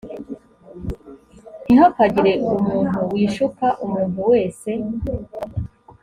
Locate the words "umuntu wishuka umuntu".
2.53-4.19